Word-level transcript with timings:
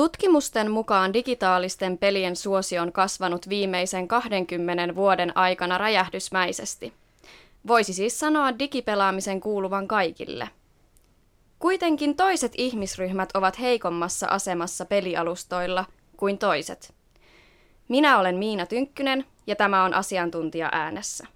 Tutkimusten 0.00 0.70
mukaan 0.70 1.12
digitaalisten 1.12 1.98
pelien 1.98 2.36
suosio 2.36 2.82
on 2.82 2.92
kasvanut 2.92 3.48
viimeisen 3.48 4.08
20 4.08 4.94
vuoden 4.94 5.36
aikana 5.36 5.78
räjähdysmäisesti. 5.78 6.92
Voisi 7.66 7.92
siis 7.92 8.20
sanoa 8.20 8.58
digipelaamisen 8.58 9.40
kuuluvan 9.40 9.88
kaikille. 9.88 10.48
Kuitenkin 11.58 12.16
toiset 12.16 12.52
ihmisryhmät 12.58 13.28
ovat 13.34 13.60
heikommassa 13.60 14.26
asemassa 14.26 14.84
pelialustoilla 14.84 15.84
kuin 16.16 16.38
toiset. 16.38 16.94
Minä 17.88 18.18
olen 18.18 18.36
Miina 18.36 18.66
Tynkkynen 18.66 19.24
ja 19.46 19.56
tämä 19.56 19.84
on 19.84 19.94
asiantuntija 19.94 20.68
äänessä. 20.72 21.26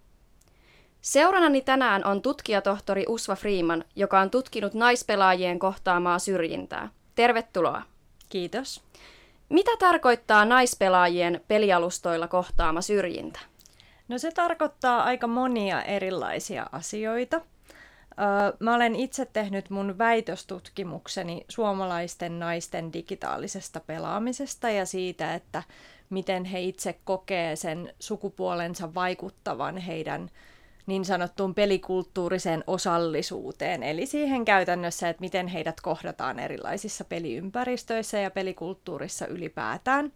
Seurannani 1.02 1.60
tänään 1.60 2.04
on 2.04 2.22
tutkijatohtori 2.22 3.04
Usva 3.08 3.36
Freeman, 3.36 3.84
joka 3.96 4.20
on 4.20 4.30
tutkinut 4.30 4.74
naispelaajien 4.74 5.58
kohtaamaa 5.58 6.18
syrjintää. 6.18 6.88
Tervetuloa. 7.14 7.93
Kiitos. 8.34 8.82
Mitä 9.48 9.70
tarkoittaa 9.78 10.44
naispelaajien 10.44 11.40
pelialustoilla 11.48 12.28
kohtaama 12.28 12.80
syrjintä? 12.80 13.40
No 14.08 14.18
se 14.18 14.30
tarkoittaa 14.30 15.02
aika 15.02 15.26
monia 15.26 15.82
erilaisia 15.82 16.66
asioita. 16.72 17.40
Mä 18.58 18.74
olen 18.74 18.96
itse 18.96 19.26
tehnyt 19.26 19.70
mun 19.70 19.98
väitöstutkimukseni 19.98 21.44
suomalaisten 21.48 22.38
naisten 22.38 22.92
digitaalisesta 22.92 23.80
pelaamisesta 23.80 24.70
ja 24.70 24.86
siitä, 24.86 25.34
että 25.34 25.62
miten 26.10 26.44
he 26.44 26.60
itse 26.60 26.98
kokee 27.04 27.56
sen 27.56 27.94
sukupuolensa 28.00 28.94
vaikuttavan 28.94 29.76
heidän 29.76 30.30
niin 30.86 31.04
sanottuun 31.04 31.54
pelikulttuuriseen 31.54 32.64
osallisuuteen, 32.66 33.82
eli 33.82 34.06
siihen 34.06 34.44
käytännössä, 34.44 35.08
että 35.08 35.20
miten 35.20 35.48
heidät 35.48 35.80
kohdataan 35.80 36.38
erilaisissa 36.38 37.04
peliympäristöissä 37.04 38.18
ja 38.18 38.30
pelikulttuurissa 38.30 39.26
ylipäätään. 39.26 40.12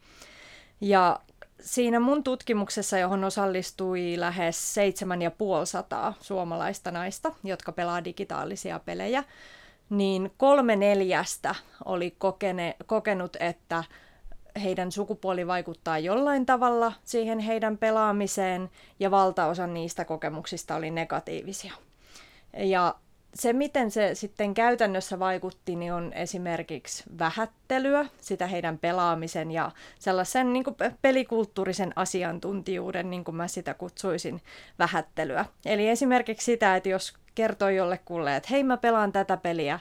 Ja 0.81 1.21
siinä 1.61 2.01
mun 2.01 2.25
tutkimuksessa, 2.25 2.99
johon 2.99 3.25
osallistui 3.25 4.15
lähes 4.17 4.75
7500 4.75 6.15
suomalaista 6.21 6.91
naista, 6.91 7.33
jotka 7.45 7.73
pelaa 7.73 8.05
digitaalisia 8.05 8.79
pelejä, 8.79 9.25
niin 9.91 10.33
kolme 10.37 10.77
neljästä 10.77 11.55
oli 11.85 12.15
kokene, 12.19 12.77
kokenut, 12.87 13.37
että 13.41 13.85
heidän 14.63 14.93
sukupuoli 14.93 15.47
vaikuttaa 15.47 15.99
jollain 15.99 16.47
tavalla 16.47 16.93
siihen 17.05 17.39
heidän 17.39 17.79
pelaamiseen, 17.79 18.71
ja 19.01 19.11
valtaosa 19.11 19.67
niistä 19.67 20.05
kokemuksista 20.05 20.77
oli 20.77 20.91
negatiivisia. 20.91 21.73
Ja 22.57 22.95
se, 23.35 23.53
miten 23.53 23.91
se 23.91 24.15
sitten 24.15 24.55
käytännössä 24.55 25.19
vaikutti, 25.19 25.77
niin 25.77 25.93
on 25.93 26.13
esimerkiksi 26.13 27.05
vähättelyä, 27.19 28.07
sitä 28.21 28.47
heidän 28.47 28.79
pelaamisen 28.79 29.51
ja 29.51 29.71
sellaisen 29.99 30.53
niin 30.53 30.65
pelikulttuurisen 31.03 31.93
asiantuntijuuden, 31.97 33.11
niin 33.11 33.25
kuin 33.25 33.37
mä 33.37 33.49
sitä 33.49 33.75
kutsuisin, 33.75 34.41
vähättelyä. 34.79 35.45
Eli 35.67 35.89
esimerkiksi 35.89 36.45
sitä, 36.45 36.77
että 36.77 36.89
jos 36.89 37.15
kertoo 37.35 37.69
jollekulle, 37.69 38.37
että 38.37 38.49
hei 38.51 38.65
mä 38.65 38.77
pelaan 38.77 39.13
tätä 39.13 39.37
peliä, 39.37 39.81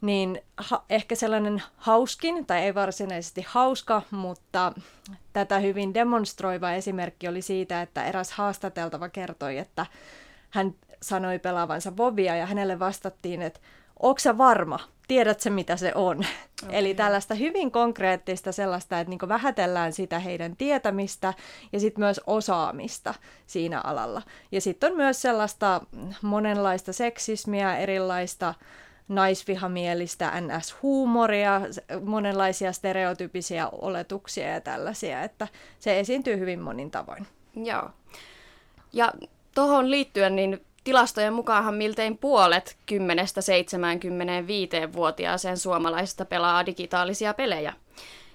niin 0.00 0.40
ha- 0.56 0.84
ehkä 0.90 1.14
sellainen 1.14 1.62
hauskin, 1.76 2.46
tai 2.46 2.60
ei 2.60 2.74
varsinaisesti 2.74 3.44
hauska, 3.48 4.02
mutta 4.10 4.72
tätä 5.32 5.58
hyvin 5.58 5.94
demonstroiva 5.94 6.72
esimerkki 6.72 7.28
oli 7.28 7.42
siitä, 7.42 7.82
että 7.82 8.04
eräs 8.04 8.32
haastateltava 8.32 9.08
kertoi, 9.08 9.58
että 9.58 9.86
hän 10.50 10.74
sanoi 11.02 11.38
pelaavansa 11.38 11.96
Vovia 11.96 12.36
ja 12.36 12.46
hänelle 12.46 12.78
vastattiin, 12.78 13.42
että 13.42 13.60
onko 14.00 14.18
sä 14.18 14.38
varma, 14.38 14.78
tiedätkö 15.08 15.50
mitä 15.50 15.76
se 15.76 15.92
on? 15.94 16.16
Okay. 16.16 16.78
Eli 16.78 16.94
tällaista 16.94 17.34
hyvin 17.34 17.70
konkreettista 17.70 18.52
sellaista, 18.52 19.00
että 19.00 19.10
niin 19.10 19.28
vähätellään 19.28 19.92
sitä 19.92 20.18
heidän 20.18 20.56
tietämistä 20.56 21.34
ja 21.72 21.80
sitten 21.80 22.04
myös 22.04 22.20
osaamista 22.26 23.14
siinä 23.46 23.80
alalla. 23.80 24.22
Ja 24.52 24.60
sitten 24.60 24.90
on 24.90 24.96
myös 24.96 25.22
sellaista 25.22 25.80
monenlaista 26.22 26.92
seksismiä, 26.92 27.76
erilaista 27.76 28.54
naisvihamielistä 29.08 30.32
NS-huumoria, 30.40 31.60
monenlaisia 32.04 32.72
stereotypisia 32.72 33.68
oletuksia 33.72 34.48
ja 34.48 34.60
tällaisia, 34.60 35.22
että 35.22 35.48
se 35.78 36.00
esiintyy 36.00 36.38
hyvin 36.38 36.60
monin 36.60 36.90
tavoin. 36.90 37.26
Joo. 37.56 37.90
Ja 38.92 39.12
tuohon 39.54 39.90
liittyen, 39.90 40.36
niin 40.36 40.64
tilastojen 40.84 41.32
mukaanhan 41.32 41.74
miltei 41.74 42.14
puolet 42.14 42.76
10-75-vuotiaaseen 42.92 45.56
suomalaisista 45.56 46.24
pelaa 46.24 46.66
digitaalisia 46.66 47.34
pelejä. 47.34 47.72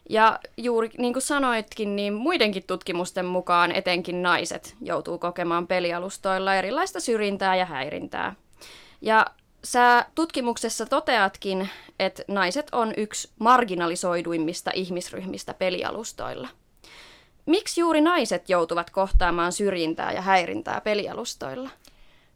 Ja 0.09 0.39
juuri 0.57 0.89
niin 0.97 1.13
kuin 1.13 1.23
sanoitkin, 1.23 1.95
niin 1.95 2.13
muidenkin 2.13 2.63
tutkimusten 2.67 3.25
mukaan 3.25 3.71
etenkin 3.71 4.23
naiset 4.23 4.75
joutuu 4.81 5.17
kokemaan 5.17 5.67
pelialustoilla 5.67 6.55
erilaista 6.55 6.99
syrjintää 6.99 7.55
ja 7.55 7.65
häirintää. 7.65 8.35
Ja 9.01 9.25
sä 9.63 10.05
tutkimuksessa 10.16 10.85
toteatkin, 10.85 11.69
että 11.99 12.23
naiset 12.27 12.67
on 12.72 12.94
yksi 12.97 13.29
marginalisoiduimmista 13.39 14.72
ihmisryhmistä 14.73 15.53
pelialustoilla. 15.53 16.47
Miksi 17.45 17.81
juuri 17.81 18.01
naiset 18.01 18.49
joutuvat 18.49 18.89
kohtaamaan 18.89 19.51
syrjintää 19.51 20.11
ja 20.11 20.22
häirintää 20.22 20.81
pelialustoilla? 20.81 21.69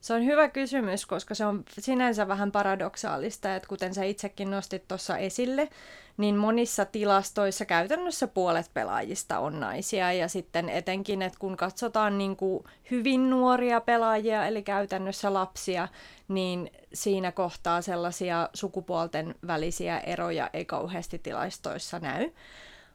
Se 0.06 0.14
on 0.14 0.26
hyvä 0.26 0.50
kysymys, 0.50 1.06
koska 1.06 1.36
se 1.36 1.46
on 1.46 1.64
sinänsä 1.80 2.28
vähän 2.28 2.52
paradoksaalista, 2.52 3.56
että 3.56 3.70
kuten 3.70 3.94
sä 3.94 4.04
itsekin 4.04 4.52
nostit 4.52 4.88
tuossa 4.88 5.18
esille, 5.18 5.70
niin 6.18 6.36
monissa 6.36 6.86
tilastoissa 6.86 7.66
käytännössä 7.66 8.28
puolet 8.28 8.72
pelaajista 8.74 9.40
on 9.40 9.60
naisia. 9.60 10.14
Ja 10.14 10.28
sitten 10.28 10.70
etenkin, 10.70 11.22
että 11.22 11.40
kun 11.40 11.58
katsotaan 11.58 12.18
niin 12.18 12.36
kuin 12.36 12.64
hyvin 12.92 13.30
nuoria 13.30 13.82
pelaajia, 13.82 14.46
eli 14.46 14.64
käytännössä 14.64 15.34
lapsia, 15.34 15.88
niin 16.28 16.72
siinä 16.94 17.32
kohtaa 17.32 17.82
sellaisia 17.82 18.50
sukupuolten 18.54 19.36
välisiä 19.48 20.00
eroja 20.00 20.50
ei 20.54 20.66
kauheasti 20.66 21.20
tilastoissa 21.20 22.00
näy. 22.00 22.32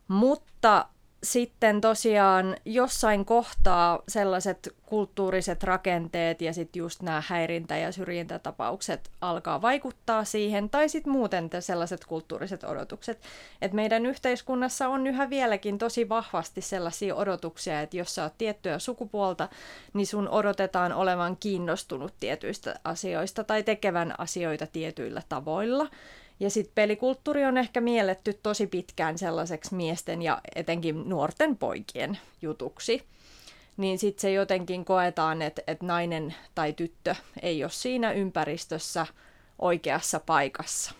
Mutta 0.09 0.87
sitten 1.23 1.81
tosiaan 1.81 2.57
jossain 2.65 3.25
kohtaa 3.25 4.03
sellaiset 4.09 4.75
kulttuuriset 4.87 5.63
rakenteet 5.63 6.41
ja 6.41 6.53
sitten 6.53 6.81
just 6.81 7.03
nämä 7.03 7.23
häirintä- 7.27 7.77
ja 7.77 7.93
syrjintätapaukset 7.93 9.11
alkaa 9.21 9.63
vaikuttaa 9.63 10.25
siihen, 10.25 10.71
tai 10.71 10.89
sitten 10.89 11.13
muuten 11.13 11.51
sellaiset 11.61 12.05
kulttuuriset 12.05 12.65
odotukset. 12.65 13.21
Että 13.63 13.75
meidän 13.75 14.07
yhteiskunnassa 14.07 14.89
on 14.89 15.07
yhä 15.07 15.31
vieläkin 15.31 15.79
tosi 15.79 16.09
vahvasti 16.09 16.61
sellaisia 16.61 17.15
odotuksia, 17.15 17.81
että 17.81 17.97
jos 17.97 18.15
sä 18.15 18.23
oot 18.23 18.39
tiettyä 18.39 18.79
sukupuolta, 18.79 19.49
niin 19.95 20.07
sun 20.07 20.29
odotetaan 20.29 20.93
olevan 20.93 21.37
kiinnostunut 21.37 22.15
tietyistä 22.21 22.75
asioista 22.85 23.45
tai 23.45 23.63
tekevän 23.63 24.15
asioita 24.19 24.67
tietyillä 24.67 25.23
tavoilla. 25.29 25.89
Ja 26.41 26.51
sitten 26.51 26.75
pelikulttuuri 26.75 27.45
on 27.45 27.59
ehkä 27.59 27.81
mielletty 27.81 28.39
tosi 28.43 28.67
pitkään 28.67 29.19
sellaiseksi 29.19 29.75
miesten 29.75 30.23
ja 30.23 30.41
etenkin 30.55 31.09
nuorten 31.09 31.57
poikien 31.57 32.19
jutuksi. 32.43 33.03
Niin 33.77 33.99
sitten 33.99 34.21
se 34.21 34.33
jotenkin 34.33 34.85
koetaan, 34.85 35.43
että 35.43 35.63
et 35.67 35.83
nainen 35.83 36.35
tai 36.55 36.73
tyttö 36.73 37.15
ei 37.43 37.65
ole 37.65 37.71
siinä 37.71 38.13
ympäristössä 38.13 39.07
oikeassa 39.59 40.21
paikassa. 40.21 40.95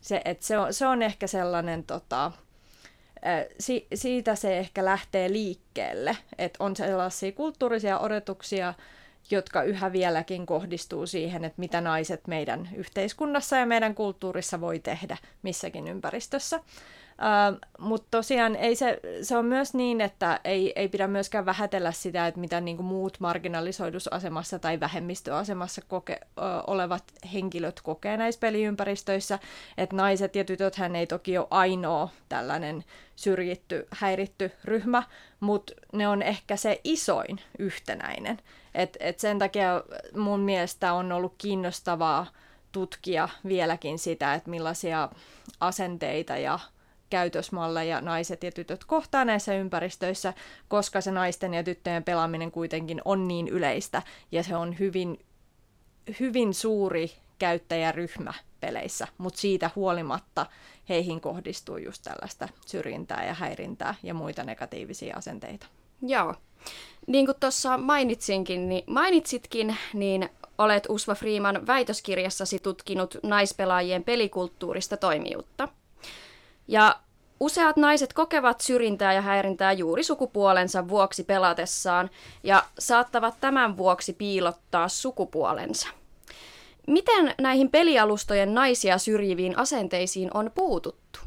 Se, 0.00 0.22
et 0.24 0.42
se, 0.42 0.58
on, 0.58 0.74
se 0.74 0.86
on 0.86 1.02
ehkä 1.02 1.26
sellainen, 1.26 1.84
tota, 1.84 2.32
si, 3.60 3.86
siitä 3.94 4.34
se 4.34 4.58
ehkä 4.58 4.84
lähtee 4.84 5.32
liikkeelle, 5.32 6.16
että 6.38 6.64
on 6.64 6.76
sellaisia 6.76 7.32
kulttuurisia 7.32 7.98
odotuksia, 7.98 8.74
jotka 9.30 9.62
yhä 9.62 9.92
vieläkin 9.92 10.46
kohdistuu 10.46 11.06
siihen, 11.06 11.44
että 11.44 11.60
mitä 11.60 11.80
naiset 11.80 12.26
meidän 12.26 12.68
yhteiskunnassa 12.74 13.56
ja 13.56 13.66
meidän 13.66 13.94
kulttuurissa 13.94 14.60
voi 14.60 14.78
tehdä 14.78 15.16
missäkin 15.42 15.88
ympäristössä. 15.88 16.60
Uh, 17.14 17.58
Mutta 17.78 18.06
tosiaan 18.10 18.56
ei 18.56 18.76
se, 18.76 19.00
se 19.22 19.36
on 19.36 19.44
myös 19.44 19.74
niin, 19.74 20.00
että 20.00 20.40
ei, 20.44 20.72
ei 20.76 20.88
pidä 20.88 21.06
myöskään 21.06 21.46
vähätellä 21.46 21.92
sitä, 21.92 22.26
että 22.26 22.40
mitä 22.40 22.60
niinku 22.60 22.82
muut 22.82 23.20
marginalisoidusasemassa 23.20 24.58
tai 24.58 24.80
vähemmistöasemassa 24.80 25.82
koke, 25.88 26.20
uh, 26.22 26.44
olevat 26.66 27.04
henkilöt 27.32 27.80
kokee 27.80 28.16
näissä 28.16 28.38
peliympäristöissä. 28.38 29.38
Että 29.78 29.96
naiset 29.96 30.36
ja 30.36 30.44
tytöthän 30.44 30.96
ei 30.96 31.06
toki 31.06 31.38
ole 31.38 31.46
ainoa 31.50 32.08
tällainen 32.28 32.84
syrjitty, 33.16 33.86
häiritty 33.90 34.50
ryhmä, 34.64 35.02
mutta 35.40 35.72
ne 35.92 36.08
on 36.08 36.22
ehkä 36.22 36.56
se 36.56 36.80
isoin 36.84 37.40
yhtenäinen. 37.58 38.38
Et, 38.74 38.96
et 39.00 39.20
sen 39.20 39.38
takia 39.38 39.82
mun 40.16 40.40
mielestä 40.40 40.92
on 40.92 41.12
ollut 41.12 41.34
kiinnostavaa 41.38 42.26
tutkia 42.72 43.28
vieläkin 43.48 43.98
sitä, 43.98 44.34
että 44.34 44.50
millaisia 44.50 45.08
asenteita 45.60 46.36
ja 46.36 46.58
käytösmalleja 47.10 48.00
naiset 48.00 48.44
ja 48.44 48.52
tytöt 48.52 48.84
kohtaa 48.84 49.24
näissä 49.24 49.54
ympäristöissä, 49.54 50.34
koska 50.68 51.00
se 51.00 51.10
naisten 51.10 51.54
ja 51.54 51.62
tyttöjen 51.64 52.04
pelaaminen 52.04 52.50
kuitenkin 52.50 53.02
on 53.04 53.28
niin 53.28 53.48
yleistä 53.48 54.02
ja 54.32 54.42
se 54.42 54.56
on 54.56 54.78
hyvin, 54.78 55.24
hyvin 56.20 56.54
suuri 56.54 57.12
käyttäjäryhmä 57.38 58.34
peleissä, 58.60 59.06
mutta 59.18 59.40
siitä 59.40 59.70
huolimatta 59.76 60.46
heihin 60.88 61.20
kohdistuu 61.20 61.76
just 61.76 62.02
tällaista 62.02 62.48
syrjintää 62.66 63.26
ja 63.26 63.34
häirintää 63.34 63.94
ja 64.02 64.14
muita 64.14 64.44
negatiivisia 64.44 65.16
asenteita. 65.16 65.66
Joo. 66.02 66.34
Niin 67.06 67.26
kuin 67.26 67.36
tuossa 67.40 67.78
mainitsinkin, 67.78 68.68
niin 68.68 68.84
mainitsitkin, 68.86 69.76
niin 69.94 70.28
olet 70.58 70.86
Usva 70.88 71.14
Freeman 71.14 71.66
väitöskirjassasi 71.66 72.58
tutkinut 72.58 73.16
naispelaajien 73.22 74.04
pelikulttuurista 74.04 74.96
toimijuutta. 74.96 75.68
Ja 76.68 77.00
useat 77.40 77.76
naiset 77.76 78.12
kokevat 78.12 78.60
syrjintää 78.60 79.12
ja 79.12 79.20
häirintää 79.22 79.72
juuri 79.72 80.02
sukupuolensa 80.02 80.88
vuoksi 80.88 81.24
pelatessaan 81.24 82.10
ja 82.42 82.64
saattavat 82.78 83.34
tämän 83.40 83.76
vuoksi 83.76 84.12
piilottaa 84.12 84.88
sukupuolensa. 84.88 85.88
Miten 86.86 87.34
näihin 87.40 87.70
pelialustojen 87.70 88.54
naisia 88.54 88.98
syrjiviin 88.98 89.58
asenteisiin 89.58 90.30
on 90.34 90.50
puututtu? 90.54 91.20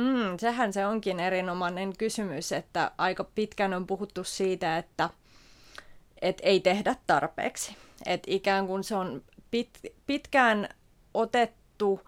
Mm, 0.00 0.38
sehän 0.38 0.72
se 0.72 0.86
onkin 0.86 1.20
erinomainen 1.20 1.96
kysymys, 1.96 2.52
että 2.52 2.90
aika 2.98 3.24
pitkään 3.24 3.74
on 3.74 3.86
puhuttu 3.86 4.24
siitä, 4.24 4.78
että 4.78 5.10
et 6.22 6.38
ei 6.42 6.60
tehdä 6.60 6.96
tarpeeksi. 7.06 7.76
Et 8.06 8.22
ikään 8.26 8.66
kuin 8.66 8.84
se 8.84 8.96
on 8.96 9.22
pit, 9.50 9.70
pitkään 10.06 10.68
otettu 11.14 12.00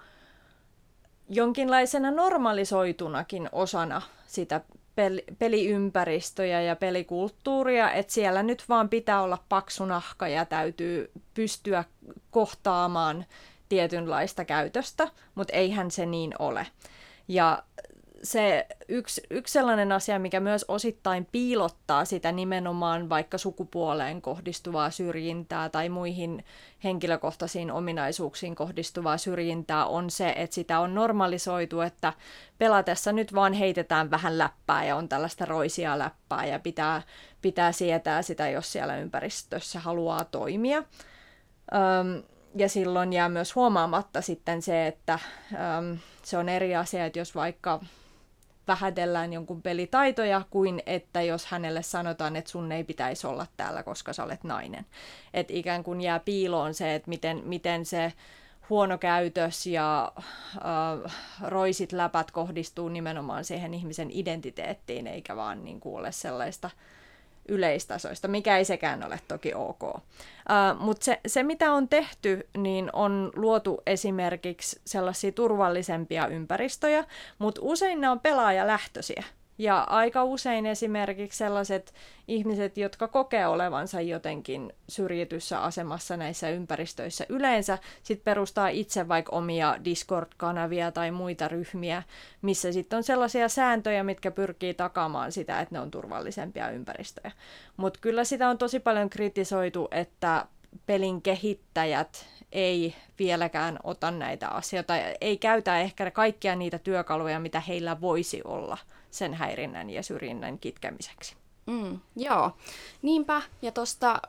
jonkinlaisena 1.29 2.11
normalisoitunakin 2.11 3.49
osana 3.53 4.03
sitä 4.27 4.61
peli, 4.94 5.25
peliympäristöjä 5.39 6.62
ja 6.62 6.77
pelikulttuuria, 6.77 7.93
että 7.93 8.12
siellä 8.12 8.43
nyt 8.43 8.65
vaan 8.69 8.89
pitää 8.89 9.23
olla 9.23 9.39
paksu 9.49 9.85
nahka 9.85 10.29
ja 10.29 10.44
täytyy 10.44 11.11
pystyä 11.35 11.85
kohtaamaan 12.31 13.25
tietynlaista 13.69 14.44
käytöstä, 14.44 15.09
mutta 15.35 15.53
eihän 15.53 15.91
se 15.91 16.06
niin 16.06 16.35
ole. 16.39 16.67
Ja 17.28 17.62
se 18.22 18.66
yksi, 18.88 19.22
yksi 19.30 19.52
sellainen 19.52 19.92
asia, 19.92 20.19
mikä 20.19 20.40
myös 20.40 20.64
osittain 20.69 21.28
piilottaa 21.32 22.04
sitä 22.04 22.32
nimenomaan 22.32 23.08
vaikka 23.08 23.38
sukupuoleen 23.38 24.22
kohdistuvaa 24.22 24.90
syrjintää 24.90 25.69
tai 25.69 25.88
muihin 25.88 26.44
henkilökohtaisiin 26.84 27.70
ominaisuuksiin 27.70 28.54
kohdistuvaa 28.54 29.19
syrjintää, 29.19 29.86
on 29.86 30.10
se, 30.10 30.34
että 30.36 30.54
sitä 30.54 30.80
on 30.80 30.94
normalisoitu, 30.94 31.80
että 31.80 32.12
pelatessa 32.58 33.12
nyt 33.12 33.34
vaan 33.34 33.52
heitetään 33.52 34.10
vähän 34.10 34.38
läppää 34.38 34.84
ja 34.84 34.96
on 34.96 35.08
tällaista 35.08 35.44
roisia 35.44 35.98
läppää 35.98 36.46
ja 36.46 36.58
pitää, 36.58 37.02
pitää 37.42 37.72
sietää 37.72 38.22
sitä, 38.22 38.48
jos 38.48 38.72
siellä 38.72 38.96
ympäristössä 38.96 39.80
haluaa 39.80 40.24
toimia. 40.24 40.78
Öm, 41.74 42.22
ja 42.56 42.69
silloin 42.69 43.12
jää 43.12 43.28
myös 43.28 43.54
huomaamatta 43.54 44.20
sitten 44.20 44.62
se, 44.62 44.86
että 44.86 45.19
öm, 45.52 45.98
se 46.28 46.38
on 46.38 46.48
eri 46.48 46.76
asia, 46.76 47.06
että 47.06 47.19
jos 47.19 47.34
vaikka 47.34 47.80
vähätellään 48.69 49.32
jonkun 49.32 49.62
pelitaitoja, 49.62 50.42
kuin 50.50 50.82
että 50.86 51.22
jos 51.22 51.46
hänelle 51.46 51.82
sanotaan, 51.82 52.36
että 52.36 52.50
sun 52.50 52.72
ei 52.72 52.84
pitäisi 52.84 53.26
olla 53.26 53.46
täällä, 53.56 53.82
koska 53.82 54.12
sä 54.12 54.24
olet 54.24 54.44
nainen. 54.44 54.86
Että 55.34 55.52
ikään 55.52 55.84
kuin 55.84 56.00
jää 56.00 56.20
piiloon 56.20 56.74
se, 56.74 56.94
että 56.94 57.08
miten, 57.08 57.42
miten 57.44 57.86
se 57.86 58.12
huono 58.70 58.98
käytös 58.98 59.66
ja 59.66 60.12
äh, 60.16 61.14
roisit 61.42 61.92
läpät 61.92 62.30
kohdistuu 62.30 62.88
nimenomaan 62.88 63.44
siihen 63.44 63.74
ihmisen 63.74 64.08
identiteettiin, 64.10 65.06
eikä 65.06 65.36
vaan 65.36 65.64
niin 65.64 65.80
kuin 65.80 65.96
ole 65.96 66.12
sellaista 66.12 66.70
yleistasoista, 67.49 68.29
mikä 68.29 68.59
ei 68.59 68.65
sekään 68.65 69.06
ole 69.06 69.21
toki 69.29 69.55
ok. 69.55 69.83
Uh, 69.83 70.00
Mutta 70.79 71.05
se, 71.05 71.21
se, 71.27 71.43
mitä 71.43 71.73
on 71.73 71.89
tehty, 71.89 72.49
niin 72.56 72.91
on 72.93 73.33
luotu 73.37 73.83
esimerkiksi 73.87 74.81
sellaisia 74.85 75.33
turvallisempia 75.33 76.27
ympäristöjä, 76.27 77.05
mutta 77.39 77.61
usein 77.65 78.00
ne 78.00 78.09
on 78.09 78.21
pelaajalähtöisiä. 78.21 79.25
Ja 79.58 79.81
aika 79.81 80.25
usein 80.25 80.66
esimerkiksi 80.66 81.38
sellaiset 81.38 81.94
ihmiset, 82.28 82.76
jotka 82.76 83.08
kokee 83.08 83.46
olevansa 83.46 84.00
jotenkin 84.00 84.72
syrjityssä 84.88 85.60
asemassa 85.62 86.16
näissä 86.16 86.49
ympäristöissä 86.49 87.26
yleensä, 87.28 87.78
sit 88.02 88.25
perustaa 88.25 88.69
itse 88.69 89.08
vaikka 89.08 89.37
omia 89.37 89.76
Discord-kanavia 89.84 90.93
tai 90.93 91.10
muita 91.10 91.49
ryhmiä, 91.49 92.02
missä 92.43 92.72
sitten 92.72 92.96
on 92.96 93.02
sellaisia 93.02 93.49
sääntöjä, 93.49 94.04
mitkä 94.04 94.31
pyrkii 94.31 94.75
takaamaan 94.75 95.32
sitä, 95.32 95.60
että 95.60 95.75
ne 95.75 95.81
on 95.81 95.90
turvallisempia 95.90 96.70
ympäristöjä. 96.70 97.32
Mutta 97.76 97.98
kyllä 98.02 98.25
sitä 98.25 98.48
on 98.48 98.58
tosi 98.58 98.81
paljon 98.81 99.10
kritisoitu, 99.10 99.88
että 99.90 100.46
pelin 100.87 101.22
kehittäjät 101.22 102.26
ei 102.52 102.94
vieläkään 103.19 103.78
ota 103.84 104.10
näitä 104.10 104.48
asioita, 104.48 104.96
ei 105.20 105.37
käytä 105.37 105.81
ehkä 105.81 106.10
kaikkia 106.10 106.56
niitä 106.56 106.78
työkaluja, 106.78 107.40
mitä 107.40 107.60
heillä 107.60 108.00
voisi 108.00 108.40
olla 108.44 108.78
sen 109.12 109.35
häirinnän 109.35 109.91
ja 109.91 110.03
syrjinnän 110.03 110.59
kitkemiseksi. 110.59 111.37
Mm, 111.67 112.00
joo, 112.17 112.50
niinpä. 113.03 113.43
Ja 113.62 113.73
tosta, 113.73 114.23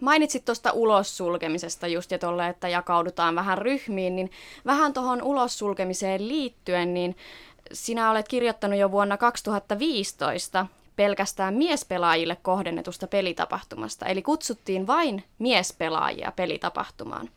mainitsit 0.00 0.44
tuosta 0.44 0.72
ulossulkemisesta 0.72 1.86
just 1.86 2.10
ja 2.10 2.18
tolle, 2.18 2.48
että 2.48 2.68
jakaudutaan 2.68 3.34
vähän 3.34 3.58
ryhmiin, 3.58 4.16
niin 4.16 4.30
vähän 4.66 4.92
tuohon 4.92 5.22
ulossulkemiseen 5.22 6.28
liittyen, 6.28 6.94
niin 6.94 7.16
sinä 7.72 8.10
olet 8.10 8.28
kirjoittanut 8.28 8.78
jo 8.78 8.90
vuonna 8.90 9.16
2015 9.16 10.66
pelkästään 10.96 11.54
miespelaajille 11.54 12.36
kohdennetusta 12.42 13.06
pelitapahtumasta, 13.06 14.06
eli 14.06 14.22
kutsuttiin 14.22 14.86
vain 14.86 15.24
miespelaajia 15.38 16.32
pelitapahtumaan. 16.36 17.30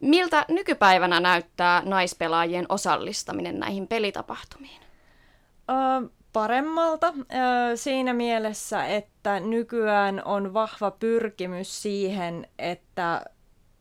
Miltä 0.00 0.44
nykypäivänä 0.48 1.20
näyttää 1.20 1.82
naispelaajien 1.84 2.66
osallistaminen 2.68 3.58
näihin 3.58 3.88
pelitapahtumiin? 3.88 4.85
Ö, 5.70 6.08
paremmalta 6.32 7.06
ö, 7.06 7.76
siinä 7.76 8.12
mielessä, 8.12 8.86
että 8.86 9.40
nykyään 9.40 10.22
on 10.24 10.54
vahva 10.54 10.90
pyrkimys 10.90 11.82
siihen, 11.82 12.48
että 12.58 13.22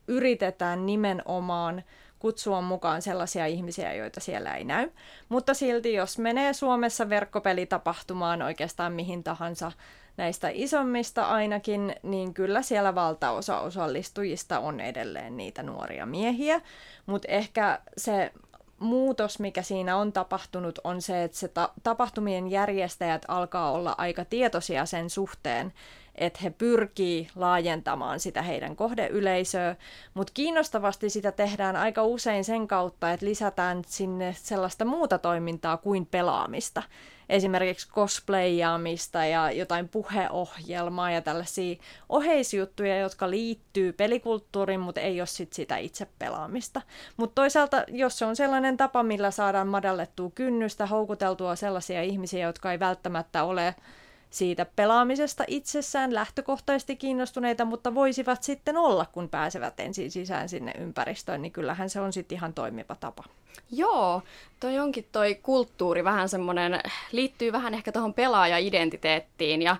yritetään 0.08 0.86
nimenomaan 0.86 1.84
kutsua 2.20 2.62
mukaan 2.62 3.02
sellaisia 3.02 3.46
ihmisiä, 3.46 3.94
joita 3.94 4.20
siellä 4.20 4.56
ei 4.56 4.64
näy. 4.64 4.90
Mutta 5.30 5.54
silti, 5.54 5.94
jos 5.94 6.18
menee 6.18 6.54
Suomessa 6.54 7.10
verkkopelitapahtumaan 7.10 8.42
oikeastaan 8.42 8.94
mihin 8.94 9.24
tahansa 9.24 9.72
näistä 10.18 10.50
isommista 10.54 11.26
ainakin, 11.26 11.96
niin 12.04 12.34
kyllä 12.34 12.62
siellä 12.62 12.96
valtaosa 12.96 13.60
osallistujista 13.60 14.60
on 14.60 14.80
edelleen 14.80 15.38
niitä 15.38 15.64
nuoria 15.64 16.06
miehiä. 16.06 16.62
Mutta 17.06 17.28
ehkä 17.32 17.80
se 17.98 18.32
muutos, 18.86 19.40
mikä 19.40 19.62
siinä 19.62 19.98
on 19.98 20.14
tapahtunut, 20.14 20.80
on 20.84 21.02
se, 21.02 21.24
että 21.24 21.38
se 21.38 21.48
ta- 21.48 21.74
tapahtumien 21.84 22.52
järjestäjät 22.52 23.26
alkaa 23.28 23.72
olla 23.72 23.96
aika 23.98 24.26
tietoisia 24.26 24.86
sen 24.86 25.10
suhteen, 25.10 25.74
että 26.16 26.40
he 26.44 26.50
pyrkii 26.50 27.28
laajentamaan 27.36 28.20
sitä 28.20 28.42
heidän 28.42 28.76
kohdeyleisöä, 28.76 29.76
mutta 30.14 30.34
kiinnostavasti 30.34 31.10
sitä 31.10 31.32
tehdään 31.32 31.76
aika 31.76 32.04
usein 32.04 32.44
sen 32.44 32.68
kautta, 32.68 33.12
että 33.12 33.26
lisätään 33.26 33.82
sinne 33.88 34.36
sellaista 34.38 34.86
muuta 34.86 35.18
toimintaa 35.18 35.78
kuin 35.78 36.06
pelaamista 36.06 36.84
esimerkiksi 37.30 37.90
cosplayaamista 37.90 39.26
ja 39.26 39.52
jotain 39.52 39.90
puheohjelmaa 39.90 41.12
ja 41.12 41.22
tällaisia 41.22 41.76
oheisjuttuja, 42.10 43.00
jotka 43.00 43.30
liittyy 43.30 43.94
pelikulttuuriin, 43.94 44.80
mutta 44.80 45.02
ei 45.02 45.22
ole 45.22 45.28
sit 45.28 45.54
sitä 45.54 45.78
itse 45.78 46.08
pelaamista. 46.20 46.82
Mutta 47.18 47.36
toisaalta, 47.36 47.84
jos 47.88 48.20
se 48.20 48.26
on 48.26 48.36
sellainen 48.36 48.78
tapa, 48.78 49.04
millä 49.04 49.32
saadaan 49.32 49.68
madallettua 49.68 50.32
kynnystä, 50.36 50.86
houkuteltua 50.86 51.56
sellaisia 51.56 52.04
ihmisiä, 52.04 52.48
jotka 52.48 52.72
ei 52.72 52.80
välttämättä 52.80 53.44
ole 53.44 53.76
siitä 54.30 54.66
pelaamisesta 54.76 55.44
itsessään 55.48 56.14
lähtökohtaisesti 56.14 56.96
kiinnostuneita, 56.96 57.66
mutta 57.66 57.96
voisivat 57.96 58.44
sitten 58.44 58.78
olla, 58.78 59.06
kun 59.06 59.30
pääsevät 59.30 59.80
ensin 59.80 60.12
sisään 60.12 60.50
sinne 60.50 60.74
ympäristöön, 60.80 61.42
niin 61.42 61.52
kyllähän 61.52 61.90
se 61.90 62.02
on 62.02 62.14
sitten 62.14 62.36
ihan 62.36 62.54
toimiva 62.54 62.96
tapa. 62.96 63.24
Joo, 63.72 64.22
toi 64.60 64.80
onkin 64.80 65.08
toi 65.12 65.36
kulttuuri 65.36 66.04
vähän 66.04 66.30
semmoinen, 66.30 66.80
liittyy 67.12 67.52
vähän 67.52 67.74
ehkä 67.74 67.92
tuohon 67.92 68.14
pelaaja-identiteettiin 68.14 69.62
ja 69.62 69.78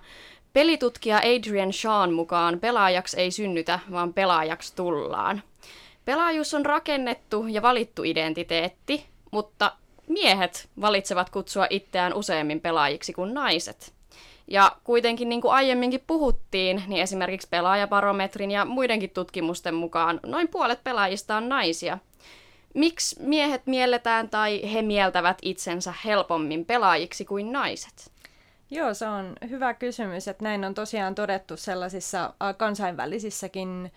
pelitutkija 0.52 1.18
Adrian 1.18 1.72
Sean 1.72 2.12
mukaan 2.12 2.60
pelaajaksi 2.60 3.20
ei 3.20 3.30
synnytä, 3.30 3.78
vaan 3.90 4.12
pelaajaksi 4.12 4.76
tullaan. 4.76 5.42
Pelaajuus 6.04 6.54
on 6.54 6.66
rakennettu 6.66 7.46
ja 7.48 7.62
valittu 7.62 8.02
identiteetti, 8.04 9.06
mutta 9.30 9.72
miehet 10.08 10.68
valitsevat 10.80 11.30
kutsua 11.30 11.66
itseään 11.70 12.14
useammin 12.14 12.60
pelaajiksi 12.60 13.12
kuin 13.12 13.34
naiset. 13.34 13.92
Ja 14.48 14.76
kuitenkin 14.84 15.28
niin 15.28 15.40
kuin 15.40 15.52
aiemminkin 15.52 16.04
puhuttiin, 16.06 16.82
niin 16.86 17.02
esimerkiksi 17.02 17.48
pelaajabarometrin 17.50 18.50
ja 18.50 18.64
muidenkin 18.64 19.10
tutkimusten 19.10 19.74
mukaan 19.74 20.20
noin 20.26 20.48
puolet 20.48 20.84
pelaajista 20.84 21.36
on 21.36 21.48
naisia. 21.48 21.98
Miksi 22.76 23.22
miehet 23.22 23.66
mielletään 23.66 24.30
tai 24.30 24.72
he 24.72 24.82
mieltävät 24.82 25.38
itsensä 25.42 25.94
helpommin 26.04 26.64
pelaajiksi 26.64 27.24
kuin 27.24 27.52
naiset? 27.52 28.12
Joo, 28.70 28.94
se 28.94 29.06
on 29.06 29.32
hyvä 29.50 29.74
kysymys, 29.74 30.28
että 30.28 30.44
näin 30.44 30.64
on 30.64 30.74
tosiaan 30.74 31.14
todettu 31.14 31.56
sellaisissa 31.56 32.34
kansainvälisissäkin 32.56 33.92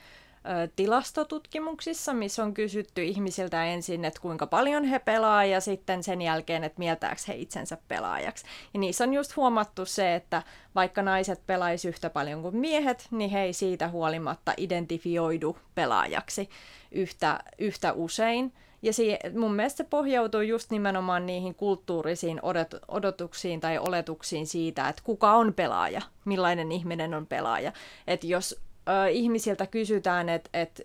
tilastotutkimuksissa, 0.75 2.13
missä 2.13 2.43
on 2.43 2.53
kysytty 2.53 3.03
ihmisiltä 3.03 3.65
ensin, 3.65 4.05
että 4.05 4.22
kuinka 4.22 4.48
paljon 4.48 4.84
he 4.84 5.00
pelaa 5.00 5.46
ja 5.46 5.62
sitten 5.62 6.03
sen 6.03 6.22
jälkeen, 6.22 6.63
että 6.63 6.79
mieltääkö 6.79 7.22
he 7.27 7.34
itsensä 7.34 7.77
pelaajaksi. 7.88 8.46
Ja 8.74 8.79
niissä 8.79 9.03
on 9.03 9.13
just 9.13 9.36
huomattu 9.36 9.86
se, 9.86 10.15
että 10.15 10.43
vaikka 10.75 11.01
naiset 11.01 11.48
pelaisi 11.48 11.88
yhtä 11.88 12.10
paljon 12.10 12.41
kuin 12.41 12.58
miehet, 12.58 13.08
niin 13.12 13.29
he 13.29 13.41
ei 13.41 13.53
siitä 13.53 13.89
huolimatta 13.89 14.53
identifioidu 14.58 15.58
pelaajaksi 15.75 16.50
yhtä, 16.91 17.39
yhtä 17.58 17.93
usein. 17.93 18.53
Ja 18.81 18.93
siihen, 18.93 19.19
mun 19.39 19.53
mielestä 19.53 19.77
se 19.77 19.84
pohjautuu 19.84 20.41
just 20.41 20.72
nimenomaan 20.72 21.25
niihin 21.25 21.55
kulttuurisiin 21.55 22.39
odot, 22.41 22.67
odotuksiin 22.88 23.60
tai 23.60 23.77
oletuksiin 23.77 24.48
siitä, 24.48 24.89
että 24.89 25.01
kuka 25.05 25.34
on 25.34 25.53
pelaaja, 25.53 26.01
millainen 26.25 26.72
ihminen 26.72 27.13
on 27.13 27.27
pelaaja. 27.27 27.74
Että 28.08 28.27
jos 28.27 28.62
ö, 28.89 29.09
ihmisiltä 29.09 29.67
kysytään, 29.67 30.29
että 30.29 30.50
et, 30.53 30.81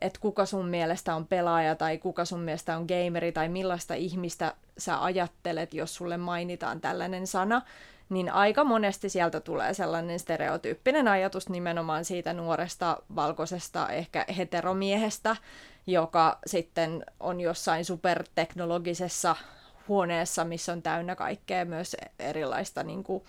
et 0.00 0.18
kuka 0.18 0.46
sun 0.46 0.68
mielestä 0.68 1.14
on 1.14 1.26
pelaaja 1.26 1.74
tai 1.74 1.98
kuka 1.98 2.24
sun 2.24 2.40
mielestä 2.40 2.76
on 2.76 2.86
gameri 2.88 3.32
tai 3.32 3.48
millaista 3.48 3.94
ihmistä 3.94 4.54
sä 4.78 5.04
ajattelet, 5.04 5.74
jos 5.74 5.94
sulle 5.94 6.16
mainitaan 6.16 6.80
tällainen 6.80 7.26
sana, 7.26 7.62
niin 8.08 8.32
aika 8.32 8.64
monesti 8.64 9.08
sieltä 9.08 9.40
tulee 9.40 9.74
sellainen 9.74 10.18
stereotyyppinen 10.18 11.08
ajatus 11.08 11.48
nimenomaan 11.48 12.04
siitä 12.04 12.32
nuoresta 12.32 13.02
valkoisesta 13.16 13.88
ehkä 13.88 14.24
heteromiehestä, 14.36 15.36
joka 15.86 16.38
sitten 16.46 17.04
on 17.20 17.40
jossain 17.40 17.84
superteknologisessa 17.84 19.36
huoneessa, 19.88 20.44
missä 20.44 20.72
on 20.72 20.82
täynnä 20.82 21.14
kaikkea 21.14 21.64
myös 21.64 21.96
erilaista 22.18 22.82
niin 22.82 23.04
kuin, 23.04 23.24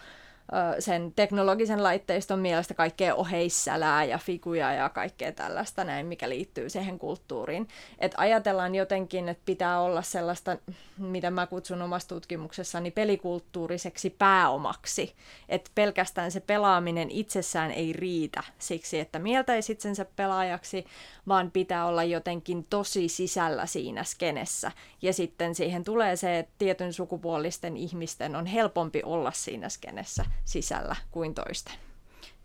sen 0.79 1.13
teknologisen 1.15 1.83
laitteiston 1.83 2.39
mielestä 2.39 2.73
kaikkea 2.73 3.15
oheissälää 3.15 4.03
ja 4.03 4.17
figuja 4.17 4.73
ja 4.73 4.89
kaikkea 4.89 5.31
tällaista 5.31 5.83
näin, 5.83 6.05
mikä 6.05 6.29
liittyy 6.29 6.69
siihen 6.69 6.99
kulttuuriin. 6.99 7.67
Et 7.99 8.13
ajatellaan 8.17 8.75
jotenkin, 8.75 9.29
että 9.29 9.43
pitää 9.45 9.81
olla 9.81 10.01
sellaista, 10.01 10.57
mitä 10.97 11.31
mä 11.31 11.47
kutsun 11.47 11.81
omassa 11.81 12.09
tutkimuksessani 12.09 12.91
pelikulttuuriseksi 12.91 14.09
pääomaksi. 14.09 15.15
Että 15.49 15.71
pelkästään 15.75 16.31
se 16.31 16.39
pelaaminen 16.39 17.11
itsessään 17.11 17.71
ei 17.71 17.93
riitä 17.93 18.43
siksi, 18.57 18.99
että 18.99 19.19
mieltäisi 19.19 19.71
itsensä 19.71 20.05
pelaajaksi, 20.15 20.85
vaan 21.27 21.51
pitää 21.51 21.85
olla 21.85 22.03
jotenkin 22.03 22.65
tosi 22.69 23.07
sisällä 23.07 23.65
siinä 23.65 24.03
skenessä. 24.03 24.71
Ja 25.01 25.13
sitten 25.13 25.55
siihen 25.55 25.83
tulee 25.83 26.15
se, 26.15 26.39
että 26.39 26.53
tietyn 26.57 26.93
sukupuolisten 26.93 27.77
ihmisten 27.77 28.35
on 28.35 28.45
helpompi 28.45 29.01
olla 29.03 29.31
siinä 29.31 29.69
skenessä 29.69 30.25
sisällä 30.45 30.95
kuin 31.11 31.35
toisten. 31.35 31.73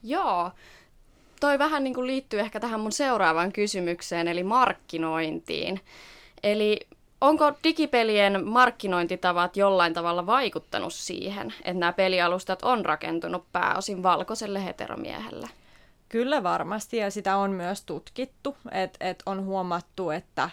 Joo, 0.02 0.50
toi 1.40 1.58
vähän 1.58 1.84
niin 1.84 1.94
kuin 1.94 2.06
liittyy 2.06 2.40
ehkä 2.40 2.60
tähän 2.60 2.80
mun 2.80 2.92
seuraavaan 2.92 3.52
kysymykseen, 3.52 4.28
eli 4.28 4.42
markkinointiin. 4.42 5.80
Eli 6.42 6.80
onko 7.20 7.52
digipelien 7.64 8.46
markkinointitavat 8.46 9.56
jollain 9.56 9.94
tavalla 9.94 10.26
vaikuttanut 10.26 10.94
siihen, 10.94 11.54
että 11.58 11.80
nämä 11.80 11.92
pelialustat 11.92 12.62
on 12.62 12.84
rakentunut 12.84 13.44
pääosin 13.52 14.02
valkoiselle 14.02 14.64
heteromiehelle? 14.64 15.48
Kyllä 16.08 16.42
varmasti, 16.42 16.96
ja 16.96 17.10
sitä 17.10 17.36
on 17.36 17.50
myös 17.50 17.82
tutkittu, 17.82 18.56
että 18.72 19.08
et 19.08 19.22
on 19.26 19.44
huomattu, 19.44 20.10
että 20.10 20.50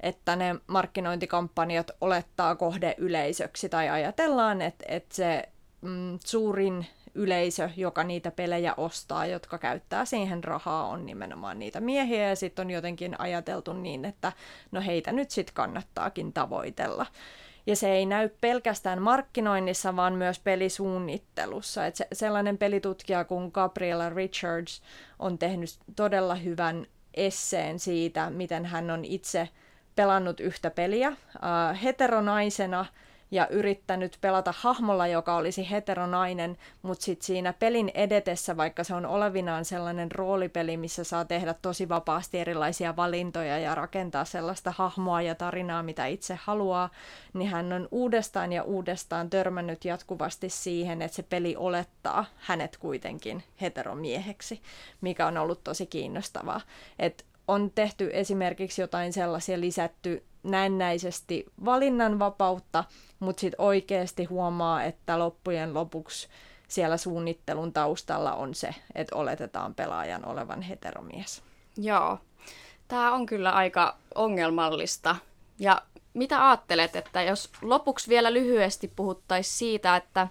että 0.00 0.36
ne 0.36 0.56
markkinointikampanjat 0.66 1.90
olettaa 2.00 2.54
kohdeyleisöksi 2.56 3.68
tai 3.68 3.88
ajatellaan, 3.88 4.62
että, 4.62 4.84
että 4.88 5.14
se 5.14 5.48
mm, 5.80 6.18
suurin 6.24 6.86
yleisö, 7.14 7.70
joka 7.76 8.04
niitä 8.04 8.30
pelejä 8.30 8.74
ostaa, 8.76 9.26
jotka 9.26 9.58
käyttää 9.58 10.04
siihen 10.04 10.44
rahaa, 10.44 10.86
on 10.86 11.06
nimenomaan 11.06 11.58
niitä 11.58 11.80
miehiä 11.80 12.28
ja 12.28 12.36
sitten 12.36 12.66
on 12.66 12.70
jotenkin 12.70 13.20
ajateltu 13.20 13.72
niin, 13.72 14.04
että 14.04 14.32
no 14.72 14.80
heitä 14.80 15.12
nyt 15.12 15.30
sitten 15.30 15.54
kannattaakin 15.54 16.32
tavoitella. 16.32 17.06
Ja 17.66 17.76
se 17.76 17.92
ei 17.92 18.06
näy 18.06 18.28
pelkästään 18.40 19.02
markkinoinnissa, 19.02 19.96
vaan 19.96 20.14
myös 20.14 20.38
pelisuunnittelussa. 20.38 21.86
Et 21.86 21.96
se, 21.96 22.06
sellainen 22.12 22.58
pelitutkija 22.58 23.24
kuin 23.24 23.50
Gabriella 23.54 24.10
Richards 24.10 24.82
on 25.18 25.38
tehnyt 25.38 25.70
todella 25.96 26.34
hyvän 26.34 26.86
esseen 27.14 27.78
siitä, 27.78 28.30
miten 28.30 28.66
hän 28.66 28.90
on 28.90 29.04
itse 29.04 29.48
pelannut 29.96 30.40
yhtä 30.40 30.70
peliä 30.70 31.08
äh, 31.08 31.82
heteronaisena– 31.82 32.86
ja 33.30 33.48
yrittänyt 33.48 34.18
pelata 34.20 34.54
hahmolla, 34.56 35.06
joka 35.06 35.36
olisi 35.36 35.70
heteronainen, 35.70 36.56
mutta 36.82 37.04
sitten 37.04 37.26
siinä 37.26 37.52
pelin 37.52 37.90
edetessä, 37.94 38.56
vaikka 38.56 38.84
se 38.84 38.94
on 38.94 39.06
olevinaan 39.06 39.64
sellainen 39.64 40.12
roolipeli, 40.12 40.76
missä 40.76 41.04
saa 41.04 41.24
tehdä 41.24 41.54
tosi 41.54 41.88
vapaasti 41.88 42.38
erilaisia 42.38 42.96
valintoja 42.96 43.58
ja 43.58 43.74
rakentaa 43.74 44.24
sellaista 44.24 44.72
hahmoa 44.76 45.22
ja 45.22 45.34
tarinaa, 45.34 45.82
mitä 45.82 46.06
itse 46.06 46.38
haluaa, 46.42 46.90
niin 47.32 47.50
hän 47.50 47.72
on 47.72 47.88
uudestaan 47.90 48.52
ja 48.52 48.62
uudestaan 48.62 49.30
törmännyt 49.30 49.84
jatkuvasti 49.84 50.48
siihen, 50.48 51.02
että 51.02 51.16
se 51.16 51.22
peli 51.22 51.56
olettaa 51.56 52.24
hänet 52.36 52.76
kuitenkin 52.76 53.44
heteromieheksi, 53.60 54.60
mikä 55.00 55.26
on 55.26 55.38
ollut 55.38 55.64
tosi 55.64 55.86
kiinnostavaa. 55.86 56.60
Et 56.98 57.24
on 57.48 57.70
tehty 57.74 58.10
esimerkiksi 58.12 58.80
jotain 58.80 59.12
sellaisia 59.12 59.60
lisätty 59.60 60.24
näennäisesti 60.42 61.46
valinnanvapautta, 61.64 62.84
mutta 63.20 63.40
sitten 63.40 63.60
oikeasti 63.60 64.24
huomaa, 64.24 64.84
että 64.84 65.18
loppujen 65.18 65.74
lopuksi 65.74 66.28
siellä 66.68 66.96
suunnittelun 66.96 67.72
taustalla 67.72 68.32
on 68.32 68.54
se, 68.54 68.74
että 68.94 69.16
oletetaan 69.16 69.74
pelaajan 69.74 70.24
olevan 70.24 70.62
heteromies. 70.62 71.42
Joo, 71.76 72.18
tämä 72.88 73.12
on 73.12 73.26
kyllä 73.26 73.50
aika 73.50 73.96
ongelmallista. 74.14 75.16
Ja 75.58 75.82
mitä 76.14 76.48
ajattelet, 76.48 76.96
että 76.96 77.22
jos 77.22 77.50
lopuksi 77.62 78.08
vielä 78.08 78.32
lyhyesti 78.32 78.92
puhuttaisiin 78.96 79.58
siitä, 79.58 79.96
että 79.96 80.28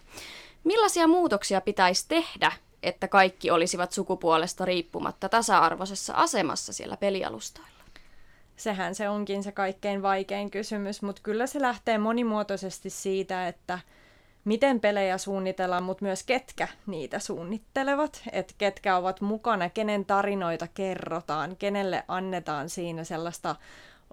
millaisia 0.64 1.08
muutoksia 1.08 1.62
pitäisi 1.62 2.06
tehdä, 2.08 2.52
että 2.84 3.08
kaikki 3.08 3.52
olisivat 3.52 3.92
sukupuolesta 3.92 4.66
riippumatta 4.66 5.30
tasa-arvoisessa 5.30 6.14
asemassa 6.14 6.74
siellä 6.74 6.98
pelialustoilla? 6.98 7.79
Sehän 8.60 8.96
se 8.96 9.10
onkin 9.10 9.44
se 9.44 9.52
kaikkein 9.52 10.02
vaikein 10.02 10.52
kysymys, 10.52 11.02
mutta 11.02 11.22
kyllä 11.22 11.48
se 11.48 11.62
lähtee 11.62 11.98
monimuotoisesti 11.98 12.90
siitä, 12.90 13.48
että 13.48 13.80
miten 14.46 14.80
pelejä 14.80 15.18
suunnitellaan, 15.18 15.84
mutta 15.84 16.06
myös 16.06 16.24
ketkä 16.24 16.68
niitä 16.88 17.20
suunnittelevat, 17.20 18.22
että 18.32 18.54
ketkä 18.58 18.96
ovat 18.96 19.22
mukana, 19.22 19.70
kenen 19.70 20.06
tarinoita 20.06 20.68
kerrotaan, 20.68 21.56
kenelle 21.56 22.04
annetaan 22.08 22.70
siinä 22.70 23.04
sellaista 23.04 23.56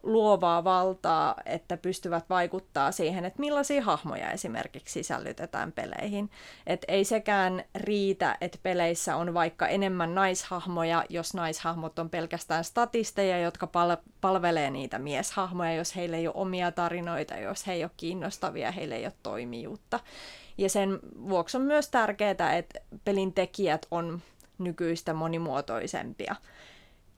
luovaa 0.06 0.64
valtaa, 0.64 1.34
että 1.46 1.76
pystyvät 1.76 2.24
vaikuttaa 2.30 2.92
siihen, 2.92 3.24
että 3.24 3.40
millaisia 3.40 3.82
hahmoja 3.82 4.30
esimerkiksi 4.30 4.92
sisällytetään 4.92 5.72
peleihin. 5.72 6.30
Et 6.66 6.84
ei 6.88 7.04
sekään 7.04 7.64
riitä, 7.74 8.36
että 8.40 8.58
peleissä 8.62 9.16
on 9.16 9.34
vaikka 9.34 9.68
enemmän 9.68 10.14
naishahmoja, 10.14 11.04
jos 11.08 11.34
naishahmot 11.34 11.98
on 11.98 12.10
pelkästään 12.10 12.64
statisteja, 12.64 13.38
jotka 13.38 13.66
pal- 13.66 13.96
palvelee 14.20 14.70
niitä 14.70 14.98
mieshahmoja, 14.98 15.74
jos 15.74 15.96
heillä 15.96 16.16
ei 16.16 16.28
ole 16.28 16.36
omia 16.36 16.72
tarinoita, 16.72 17.36
jos 17.36 17.66
he 17.66 17.72
ei 17.72 17.84
ole 17.84 17.90
kiinnostavia, 17.96 18.70
heillä 18.70 18.94
ei 18.94 19.04
ole 19.04 19.12
toimijuutta. 19.22 20.00
Ja 20.58 20.68
sen 20.68 20.98
vuoksi 21.28 21.56
on 21.56 21.62
myös 21.62 21.88
tärkeää, 21.88 22.56
että 22.56 22.80
pelin 23.04 23.32
tekijät 23.32 23.86
on 23.90 24.22
nykyistä 24.58 25.14
monimuotoisempia. 25.14 26.36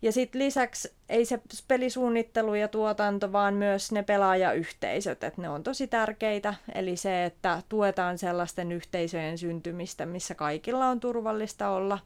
Ja 0.03 0.13
sitten 0.13 0.39
lisäksi 0.39 0.93
ei 1.09 1.25
se 1.25 1.41
pelisuunnittelu 1.69 2.55
ja 2.55 2.69
tuotanto, 2.69 3.33
vaan 3.33 3.55
myös 3.55 3.93
ne 3.93 4.03
pelaajayhteisöt, 4.03 5.25
että 5.25 5.43
ne 5.43 5.49
on 5.49 5.63
tosi 5.63 5.87
tärkeitä. 5.87 6.55
Eli 6.75 6.97
se, 6.97 7.25
että 7.25 7.63
tuetaan 7.69 8.19
sellaisten 8.19 8.73
yhteisöjen 8.73 9.39
syntymistä, 9.39 10.07
missä 10.07 10.35
kaikilla 10.35 10.87
on 10.87 11.01
turvallista 11.01 11.69
olla 11.69 11.99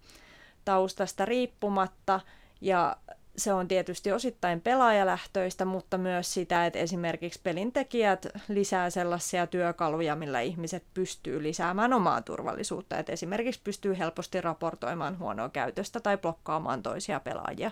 taustasta 0.64 1.24
riippumatta. 1.24 2.20
Ja 2.60 2.96
se 3.36 3.52
on 3.52 3.68
tietysti 3.68 4.12
osittain 4.12 4.60
pelaajalähtöistä, 4.60 5.64
mutta 5.64 5.98
myös 5.98 6.34
sitä, 6.34 6.66
että 6.66 6.78
esimerkiksi 6.78 7.40
pelintekijät 7.42 8.26
lisää 8.48 8.90
sellaisia 8.90 9.46
työkaluja, 9.46 10.16
millä 10.16 10.40
ihmiset 10.40 10.84
pystyy 10.94 11.42
lisäämään 11.42 11.92
omaa 11.92 12.22
turvallisuutta. 12.22 12.98
Että 12.98 13.12
esimerkiksi 13.12 13.60
pystyy 13.64 13.98
helposti 13.98 14.40
raportoimaan 14.40 15.18
huonoa 15.18 15.48
käytöstä 15.48 16.00
tai 16.00 16.18
blokkaamaan 16.18 16.82
toisia 16.82 17.20
pelaajia, 17.20 17.70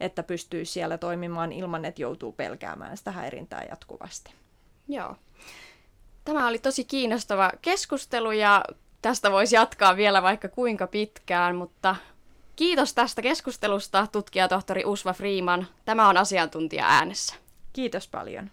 että 0.00 0.22
pystyy 0.22 0.64
siellä 0.64 0.98
toimimaan 0.98 1.52
ilman, 1.52 1.84
että 1.84 2.02
joutuu 2.02 2.32
pelkäämään 2.32 2.96
sitä 2.96 3.10
häirintää 3.10 3.64
jatkuvasti. 3.70 4.34
Joo. 4.88 5.16
Tämä 6.24 6.48
oli 6.48 6.58
tosi 6.58 6.84
kiinnostava 6.84 7.50
keskustelu 7.62 8.32
ja 8.32 8.64
tästä 9.02 9.30
voisi 9.30 9.54
jatkaa 9.54 9.96
vielä 9.96 10.22
vaikka 10.22 10.48
kuinka 10.48 10.86
pitkään, 10.86 11.56
mutta 11.56 11.96
Kiitos 12.60 12.94
tästä 12.94 13.22
keskustelusta, 13.22 14.06
tutkijatohtori 14.06 14.84
Usva 14.84 15.12
Freeman. 15.12 15.66
Tämä 15.84 16.08
on 16.08 16.16
asiantuntija 16.16 16.86
äänessä. 16.86 17.34
Kiitos 17.72 18.08
paljon. 18.08 18.50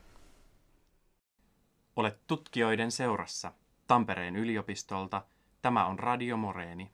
Olet 1.95 2.27
tutkijoiden 2.27 2.91
seurassa 2.91 3.51
Tampereen 3.87 4.35
yliopistolta. 4.35 5.21
Tämä 5.61 5.85
on 5.85 5.99
Radio 5.99 6.37
Moreeni. 6.37 6.91